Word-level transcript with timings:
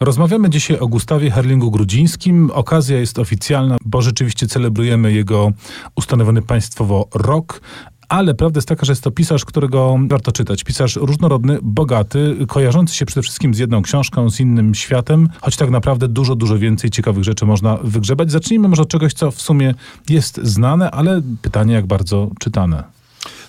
Rozmawiamy 0.00 0.50
dzisiaj 0.50 0.78
o 0.78 0.88
Gustawie 0.88 1.30
Herlingu 1.30 1.70
Grudzińskim. 1.70 2.50
Okazja 2.50 2.98
jest 2.98 3.18
oficjalna, 3.18 3.76
bo 3.84 4.02
rzeczywiście 4.02 4.46
celebrujemy 4.46 5.12
jego 5.12 5.52
ustanowiony 5.96 6.42
państwowo 6.42 7.08
rok. 7.14 7.60
Ale 8.08 8.34
prawda 8.34 8.58
jest 8.58 8.68
taka, 8.68 8.86
że 8.86 8.92
jest 8.92 9.04
to 9.04 9.10
pisarz, 9.10 9.44
którego 9.44 9.96
warto 10.08 10.32
czytać. 10.32 10.64
Pisarz 10.64 10.96
różnorodny, 10.96 11.58
bogaty, 11.62 12.36
kojarzący 12.48 12.94
się 12.94 13.06
przede 13.06 13.22
wszystkim 13.22 13.54
z 13.54 13.58
jedną 13.58 13.82
książką, 13.82 14.30
z 14.30 14.40
innym 14.40 14.74
światem, 14.74 15.28
choć 15.40 15.56
tak 15.56 15.70
naprawdę 15.70 16.08
dużo, 16.08 16.34
dużo 16.34 16.58
więcej 16.58 16.90
ciekawych 16.90 17.24
rzeczy 17.24 17.46
można 17.46 17.78
wygrzebać. 17.82 18.30
Zacznijmy 18.30 18.68
może 18.68 18.82
od 18.82 18.88
czegoś, 18.88 19.12
co 19.12 19.30
w 19.30 19.40
sumie 19.40 19.74
jest 20.08 20.40
znane, 20.42 20.90
ale 20.90 21.22
pytanie, 21.42 21.74
jak 21.74 21.86
bardzo 21.86 22.30
czytane. 22.40 22.97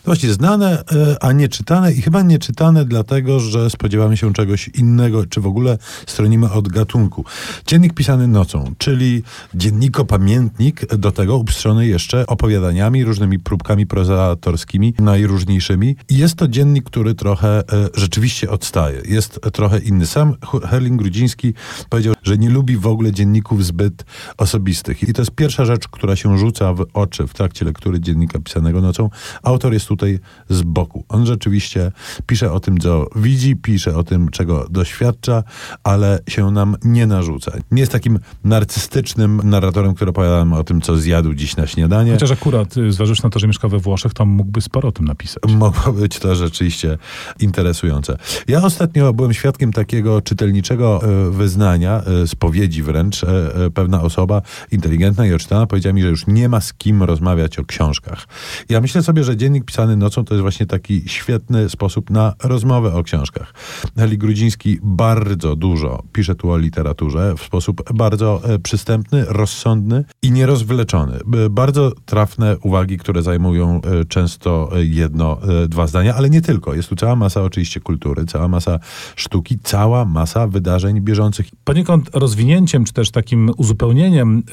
Właśnie 0.05 0.33
znane, 0.33 0.83
e, 0.91 1.23
a 1.23 1.31
nie 1.31 1.49
czytane 1.49 1.93
i 1.93 2.01
chyba 2.01 2.21
nie 2.21 2.39
czytane 2.39 2.85
dlatego, 2.85 3.39
że 3.39 3.69
spodziewamy 3.69 4.17
się 4.17 4.33
czegoś 4.33 4.67
innego, 4.67 5.25
czy 5.25 5.41
w 5.41 5.47
ogóle 5.47 5.77
stronimy 6.07 6.51
od 6.51 6.67
gatunku. 6.67 7.25
Dziennik 7.65 7.93
pisany 7.93 8.27
nocą, 8.27 8.73
czyli 8.77 9.23
dzienniko-pamiętnik 9.53 10.95
do 10.95 11.11
tego 11.11 11.37
upstrzony 11.37 11.87
jeszcze 11.87 12.27
opowiadaniami, 12.27 13.03
różnymi 13.03 13.39
próbkami 13.39 13.87
prozatorskimi, 13.87 14.93
najróżniejszymi. 14.99 15.95
Jest 16.09 16.35
to 16.35 16.47
dziennik, 16.47 16.83
który 16.83 17.15
trochę 17.15 17.59
e, 17.59 17.63
rzeczywiście 17.93 18.49
odstaje. 18.49 19.01
Jest 19.05 19.39
trochę 19.53 19.79
inny. 19.79 20.07
Sam 20.07 20.35
Herling 20.69 21.01
Grudziński 21.01 21.53
powiedział, 21.89 22.13
że 22.23 22.37
nie 22.37 22.49
lubi 22.49 22.77
w 22.77 22.87
ogóle 22.87 23.11
dzienników 23.11 23.65
zbyt 23.65 24.05
osobistych. 24.37 25.09
I 25.09 25.13
to 25.13 25.21
jest 25.21 25.31
pierwsza 25.31 25.65
rzecz, 25.65 25.87
która 25.87 26.15
się 26.15 26.37
rzuca 26.37 26.73
w 26.73 26.85
oczy 26.93 27.27
w 27.27 27.33
trakcie 27.33 27.65
lektury 27.65 27.99
dziennika 27.99 28.39
pisanego 28.39 28.81
nocą. 28.81 29.09
Autor 29.43 29.73
jest 29.73 29.88
tutaj 29.89 30.19
z 30.49 30.61
boku. 30.61 31.05
On 31.09 31.25
rzeczywiście 31.25 31.91
pisze 32.25 32.51
o 32.51 32.59
tym, 32.59 32.77
co 32.77 33.07
widzi, 33.15 33.55
pisze 33.55 33.95
o 33.95 34.03
tym, 34.03 34.29
czego 34.29 34.67
doświadcza, 34.69 35.43
ale 35.83 36.19
się 36.27 36.51
nam 36.51 36.75
nie 36.83 37.07
narzuca. 37.07 37.51
Nie 37.71 37.79
jest 37.79 37.91
takim 37.91 38.19
narcystycznym 38.43 39.41
narratorem, 39.43 39.93
który 39.93 40.09
opowiada 40.09 40.37
nam 40.37 40.53
o 40.53 40.63
tym, 40.63 40.81
co 40.81 40.97
zjadł 40.97 41.33
dziś 41.33 41.55
na 41.55 41.67
śniadanie. 41.67 42.11
Chociaż 42.11 42.31
akurat, 42.31 42.77
y, 42.77 42.91
zważywszy 42.91 43.23
na 43.23 43.29
to, 43.29 43.39
że 43.39 43.47
mieszka 43.47 43.67
we 43.67 43.79
Włoszech, 43.79 44.13
to 44.13 44.25
mógłby 44.25 44.61
sporo 44.61 44.89
o 44.89 44.91
tym 44.91 45.05
napisać. 45.05 45.43
Mogło 45.47 45.93
być 45.93 46.19
to 46.19 46.35
rzeczywiście 46.35 46.97
interesujące. 47.39 48.17
Ja 48.47 48.63
ostatnio 48.63 49.13
byłem 49.13 49.33
świadkiem 49.33 49.73
takiego 49.73 50.21
czytelniczego 50.21 51.01
e, 51.03 51.31
wyznania, 51.31 52.01
e, 52.23 52.27
spowiedzi 52.27 52.83
wręcz. 52.83 53.23
E, 53.23 53.69
pewna 53.73 54.01
osoba 54.01 54.41
inteligentna 54.71 55.25
i 55.25 55.33
oczytana 55.33 55.67
powiedziała 55.67 55.93
mi, 55.93 56.01
że 56.01 56.07
już 56.07 56.27
nie 56.27 56.49
ma 56.49 56.61
z 56.61 56.73
kim 56.73 57.03
rozmawiać 57.03 57.59
o 57.59 57.65
książkach. 57.65 58.27
Ja 58.69 58.81
myślę 58.81 59.03
sobie, 59.03 59.23
że 59.23 59.37
dziennik 59.37 59.65
pisany 59.65 59.78
pisany 59.79 59.97
nocą 59.97 60.25
to 60.25 60.33
jest 60.33 60.41
właśnie 60.41 60.65
taki 60.65 61.01
świetny 61.05 61.69
sposób 61.69 62.09
na 62.09 62.33
rozmowę 62.43 62.93
o 62.93 63.03
książkach. 63.03 63.53
Heli 63.97 64.17
Grudziński 64.17 64.77
bardzo 64.83 65.55
dużo 65.55 66.03
pisze 66.13 66.35
tu 66.35 66.51
o 66.51 66.57
literaturze 66.57 67.35
w 67.37 67.41
sposób 67.41 67.93
bardzo 67.93 68.41
e, 68.43 68.59
przystępny, 68.59 69.25
rozsądny 69.27 70.03
i 70.21 70.31
nierozwleczony. 70.31 71.19
Bardzo 71.49 71.91
trafne 72.05 72.57
uwagi, 72.57 72.97
które 72.97 73.21
zajmują 73.21 73.81
e, 73.81 74.05
często 74.05 74.69
jedno, 74.75 75.39
e, 75.63 75.67
dwa 75.67 75.87
zdania, 75.87 76.15
ale 76.15 76.29
nie 76.29 76.41
tylko. 76.41 76.73
Jest 76.73 76.89
tu 76.89 76.95
cała 76.95 77.15
masa 77.15 77.43
oczywiście 77.43 77.79
kultury, 77.79 78.25
cała 78.25 78.47
masa 78.47 78.79
sztuki, 79.15 79.59
cała 79.63 80.05
masa 80.05 80.47
wydarzeń 80.47 81.01
bieżących. 81.01 81.47
Poniekąd 81.63 82.09
rozwinięciem, 82.13 82.85
czy 82.85 82.93
też 82.93 83.11
takim 83.11 83.51
uzupełnieniem 83.57 84.43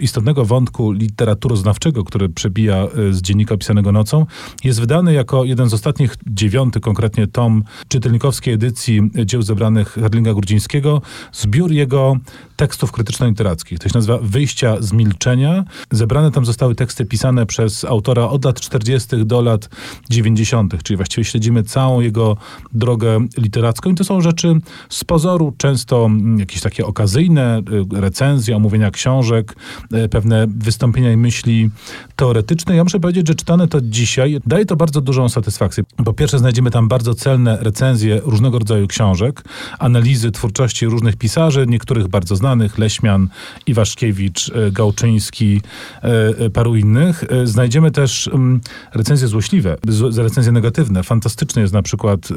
istotnego 0.00 0.44
wątku 0.44 0.92
literaturoznawczego, 0.92 2.04
który 2.04 2.28
przebija 2.28 2.86
z 3.10 3.22
dziennika 3.22 3.56
pisanego 3.56 3.92
nocą, 3.92 4.26
jest 4.64 4.75
wydany 4.80 5.12
jako 5.12 5.44
jeden 5.44 5.68
z 5.68 5.74
ostatnich, 5.74 6.16
dziewiąty 6.26 6.80
konkretnie 6.80 7.26
tom 7.26 7.64
czytelnikowskiej 7.88 8.54
edycji 8.54 9.10
dzieł 9.24 9.42
zebranych 9.42 9.88
Herlinga 9.88 10.34
Grudzińskiego, 10.34 11.02
zbiór 11.32 11.72
jego 11.72 12.16
tekstów 12.56 12.92
krytyczno-literackich. 12.92 13.78
To 13.78 13.88
się 13.88 13.94
nazywa 13.94 14.18
Wyjścia 14.22 14.76
z 14.80 14.92
milczenia. 14.92 15.64
Zebrane 15.90 16.30
tam 16.30 16.44
zostały 16.44 16.74
teksty 16.74 17.04
pisane 17.04 17.46
przez 17.46 17.84
autora 17.84 18.28
od 18.28 18.44
lat 18.44 18.60
40. 18.60 19.08
do 19.24 19.42
lat 19.42 19.68
90., 20.10 20.82
czyli 20.82 20.96
właściwie 20.96 21.24
śledzimy 21.24 21.62
całą 21.62 22.00
jego 22.00 22.36
drogę 22.72 23.26
literacką 23.38 23.90
i 23.90 23.94
to 23.94 24.04
są 24.04 24.20
rzeczy 24.20 24.54
z 24.88 25.04
pozoru 25.04 25.54
często 25.56 26.10
jakieś 26.36 26.60
takie 26.60 26.86
okazyjne, 26.86 27.62
y, 27.94 28.00
recenzje, 28.00 28.56
omówienia 28.56 28.90
książek, 28.90 29.56
y, 30.04 30.08
pewne 30.08 30.46
wystąpienia 30.48 31.12
i 31.12 31.16
myśli 31.16 31.70
teoretyczne. 32.16 32.76
Ja 32.76 32.84
muszę 32.84 33.00
powiedzieć, 33.00 33.28
że 33.28 33.34
czytane 33.34 33.68
to 33.68 33.80
dzisiaj 33.80 34.38
daje 34.46 34.65
to 34.66 34.76
bardzo 34.76 35.00
dużą 35.00 35.28
satysfakcję. 35.28 35.84
Po 36.04 36.12
pierwsze 36.12 36.38
znajdziemy 36.38 36.70
tam 36.70 36.88
bardzo 36.88 37.14
celne 37.14 37.58
recenzje 37.60 38.20
różnego 38.24 38.58
rodzaju 38.58 38.86
książek, 38.86 39.44
analizy 39.78 40.30
twórczości 40.30 40.86
różnych 40.86 41.16
pisarzy, 41.16 41.66
niektórych 41.68 42.08
bardzo 42.08 42.36
znanych, 42.36 42.78
Leśmian, 42.78 43.28
Iwaszkiewicz, 43.66 44.50
e, 44.54 44.70
Gałczyński, 44.70 45.60
e, 46.02 46.08
e, 46.38 46.50
paru 46.50 46.76
innych. 46.76 47.24
Znajdziemy 47.44 47.90
też 47.90 48.28
mm, 48.28 48.60
recenzje 48.94 49.28
złośliwe, 49.28 49.76
recenzje 50.16 50.52
negatywne. 50.52 51.02
Fantastyczny 51.02 51.62
jest 51.62 51.74
na 51.74 51.82
przykład 51.82 52.28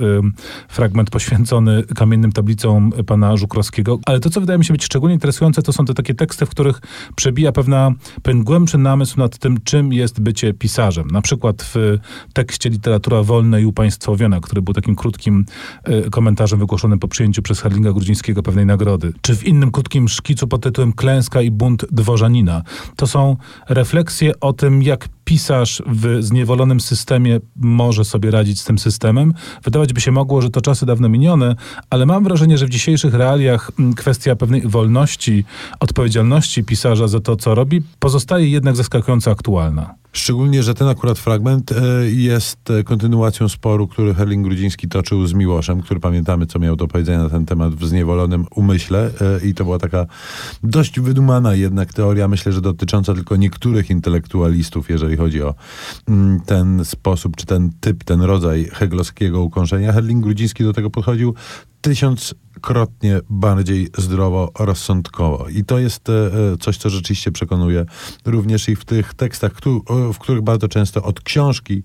fragment 0.70 1.10
poświęcony 1.10 1.84
kamiennym 1.96 2.32
tablicom 2.32 2.92
pana 3.08 3.38
Żukrowskiego, 3.38 4.00
ale 4.06 4.20
to, 4.20 4.30
co 4.30 4.42
wydaje 4.42 4.60
mi 4.60 4.66
się 4.66 4.74
być 4.74 4.84
szczególnie 4.84 5.14
interesujące, 5.14 5.62
to 5.62 5.74
są 5.74 5.86
te 5.86 5.94
takie 5.94 6.14
teksty, 6.14 6.46
w 6.46 6.50
których 6.50 6.82
przebija 7.16 7.52
pewna, 7.52 7.92
pewien 8.24 8.44
głębszy 8.44 8.78
namysł 8.78 9.20
nad 9.20 9.38
tym, 9.38 9.58
czym 9.64 9.94
jest 9.94 10.20
bycie 10.22 10.54
pisarzem. 10.54 11.08
Na 11.08 11.22
przykład 11.22 11.64
w 11.64 11.98
tekście 12.34 12.69
Literatura 12.69 13.24
wolna 13.24 13.59
i 13.59 13.66
upaństwowiona, 13.66 14.40
który 14.40 14.62
był 14.62 14.74
takim 14.74 14.96
krótkim 14.96 15.46
y, 15.90 16.09
komentarzem 16.09 16.59
wygłoszonym 16.59 17.00
po 17.00 17.07
przyjęciu 17.07 17.41
przez 17.41 17.62
Herlinga 17.62 17.91
Grudzińskiego 17.91 18.44
pewnej 18.44 18.66
nagrody. 18.66 19.13
Czy 19.22 19.35
w 19.35 19.44
innym 19.44 19.72
krótkim 19.72 20.07
szkicu 20.07 20.47
pod 20.47 20.63
tytułem 20.63 20.94
Klęska 20.94 21.41
i 21.41 21.52
bunt 21.52 21.85
dworzanina. 21.91 22.63
To 22.96 23.07
są 23.07 23.38
refleksje 23.69 24.40
o 24.40 24.53
tym, 24.53 24.84
jak 24.84 25.07
pisarz 25.30 25.81
w 25.88 26.24
zniewolonym 26.24 26.80
systemie 26.80 27.40
może 27.56 28.06
sobie 28.06 28.31
radzić 28.31 28.62
z 28.62 28.66
tym 28.66 28.80
systemem. 28.80 29.34
Wydawać 29.63 29.94
by 29.94 30.01
się 30.01 30.12
mogło, 30.12 30.41
że 30.41 30.50
to 30.50 30.62
czasy 30.62 30.86
dawno 30.86 31.09
minione, 31.09 31.56
ale 31.90 32.06
mam 32.06 32.24
wrażenie, 32.24 32.57
że 32.57 32.66
w 32.66 32.69
dzisiejszych 32.69 33.13
realiach 33.13 33.72
mm, 33.80 33.94
kwestia 33.94 34.36
pewnej 34.36 34.62
wolności, 34.62 35.46
odpowiedzialności 35.80 36.63
pisarza 36.63 37.07
za 37.07 37.19
to, 37.19 37.36
co 37.36 37.56
robi, 37.56 37.81
pozostaje 38.00 38.47
jednak 38.47 38.75
zaskakująco 38.75 39.31
aktualna. 39.31 39.96
Szczególnie, 40.19 40.63
że 40.63 40.74
ten 40.74 40.88
akurat 40.88 41.19
fragment 41.19 41.72
e, 41.72 41.75
jest 42.09 42.59
kontynuacją 42.85 43.50
sporu, 43.50 43.88
który 43.88 44.13
Herling 44.13 44.47
Grudziński 44.47 44.88
toczył 44.88 45.28
z 45.28 45.34
Miłoszem, 45.34 45.81
który 45.81 46.00
pamiętamy, 46.00 46.46
co 46.46 46.59
miał 46.59 46.75
do 46.75 46.88
powiedzenia 46.88 47.24
na 47.24 47.30
ten 47.30 47.46
temat 47.46 47.75
w 47.75 47.88
zniewolonym 47.88 48.46
umyśle. 48.56 49.12
E, 49.22 49.47
I 49.47 49.53
to 49.53 49.63
była 49.63 49.80
taka 49.80 50.06
dość 50.63 51.00
wydumana 51.00 51.56
jednak 51.56 51.94
teoria, 51.94 52.28
myślę, 52.28 52.52
że 52.52 52.62
dotycząca 52.62 53.13
tylko 53.13 53.35
niektórych 53.35 53.90
intelektualistów, 53.90 54.90
jeżeli 54.90 55.18
chodzi 55.18 55.41
o 55.41 55.56
mm, 56.07 56.40
ten 56.46 56.86
sposób, 56.86 57.36
czy 57.36 57.46
ten 57.46 57.72
typ, 57.80 58.03
ten 58.03 58.22
rodzaj 58.22 58.69
heglowskiego 58.74 59.41
ukąszenia. 59.41 59.94
Herling 59.94 60.24
Grudziński 60.24 60.63
do 60.63 60.74
tego 60.74 60.90
podchodził 60.90 61.36
tysiąckrotnie 61.82 63.20
bardziej 63.30 63.88
zdrowo, 63.98 64.52
rozsądkowo. 64.60 65.50
I 65.50 65.64
to 65.64 65.80
jest 65.80 66.10
e, 66.10 66.32
coś, 66.60 66.78
co 66.78 66.90
rzeczywiście 66.90 67.32
przekonuje 67.32 67.86
również 68.26 68.70
i 68.70 68.76
w 68.76 68.86
tych 68.86 69.14
tekstach, 69.14 69.52
w 70.14 70.18
których 70.18 70.42
bardzo 70.42 70.68
często 70.68 71.04
od 71.04 71.22
książki 71.22 71.84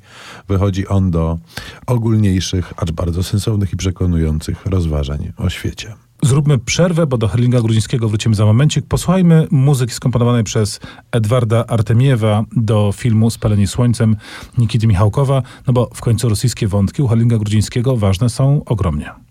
wychodzi 0.49 0.88
on 0.88 1.10
do 1.10 1.38
ogólniejszych, 1.87 2.72
acz 2.77 2.91
bardzo 2.91 3.22
sensownych 3.22 3.72
i 3.72 3.77
przekonujących 3.77 4.66
rozważań 4.66 5.32
o 5.37 5.50
świecie. 5.50 5.94
Zróbmy 6.22 6.59
przerwę, 6.59 7.06
bo 7.06 7.19
do 7.19 7.28
Herlinga 7.28 7.61
Grudzińskiego 7.61 8.09
wrócimy 8.09 8.34
za 8.34 8.44
momencik. 8.44 8.87
Posłuchajmy 8.87 9.47
muzyki 9.50 9.93
skomponowanej 9.93 10.44
przez 10.44 10.81
Edwarda 11.12 11.66
Artemiewa 11.66 12.44
do 12.56 12.93
filmu 12.93 13.31
Spaleni 13.31 13.66
Słońcem 13.66 14.16
Nikity 14.59 14.87
Michałkowa, 14.87 15.43
no 15.66 15.72
bo 15.72 15.91
w 15.94 16.00
końcu 16.00 16.28
rosyjskie 16.28 16.69
wątki 16.69 17.03
u 17.03 17.09
Herlinga 17.09 17.37
Grudzińskiego 17.37 17.97
ważne 17.97 18.31
są 18.31 18.62
ogromnie. 18.65 19.25